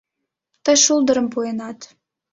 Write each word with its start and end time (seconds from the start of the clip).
Тый 0.63 0.77
шулдырым 0.83 1.27
пуэнат 1.33 1.79